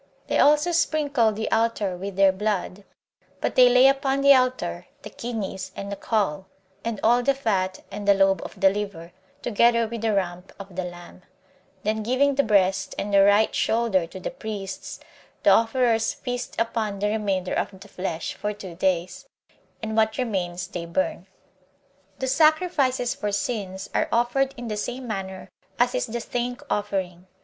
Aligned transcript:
They 0.25 0.39
also 0.39 0.71
sprinkle 0.71 1.31
the 1.31 1.51
altar 1.51 1.95
with 1.95 2.15
their 2.15 2.31
blood; 2.31 2.85
but 3.39 3.53
they 3.53 3.69
lay 3.69 3.87
upon 3.87 4.21
the 4.21 4.33
altar 4.33 4.87
the 5.03 5.11
kidneys 5.11 5.71
and 5.75 5.91
the 5.91 5.95
caul, 5.95 6.47
and 6.83 6.99
all 7.03 7.21
the 7.21 7.35
fat, 7.35 7.83
and 7.91 8.07
the 8.07 8.15
lobe 8.15 8.41
of 8.43 8.59
the 8.59 8.71
liver, 8.71 9.11
together 9.43 9.87
with 9.87 10.01
the 10.01 10.15
rump 10.15 10.53
of 10.57 10.75
the 10.75 10.85
lamb; 10.85 11.21
then, 11.83 12.01
giving 12.01 12.33
the 12.33 12.41
breast 12.41 12.95
and 12.97 13.13
the 13.13 13.21
right 13.23 13.53
shoulder 13.53 14.07
to 14.07 14.19
the 14.19 14.31
priests, 14.31 14.99
the 15.43 15.51
offerers 15.51 16.15
feast 16.15 16.55
upon 16.59 16.97
the 16.97 17.05
remainder 17.09 17.53
of 17.53 17.79
the 17.79 17.87
flesh 17.87 18.33
for 18.33 18.53
two 18.53 18.73
days; 18.73 19.27
and 19.83 19.95
what 19.95 20.17
remains 20.17 20.65
they 20.65 20.87
burn. 20.87 21.27
3. 22.17 22.17
The 22.17 22.27
sacrifices 22.27 23.13
for 23.13 23.31
sins 23.31 23.87
are 23.93 24.09
offered 24.11 24.55
in 24.57 24.67
the 24.67 24.77
same 24.77 25.05
manner 25.07 25.51
as 25.77 25.93
is 25.93 26.07
the 26.07 26.19
thank 26.21 26.63
offering. 26.71 27.27